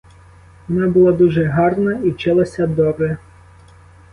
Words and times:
Вона 0.67 0.87
була 0.87 1.11
дуже 1.11 1.43
гарна 1.43 1.93
і 1.99 2.09
вчилася 2.11 2.67
добре. 2.67 3.17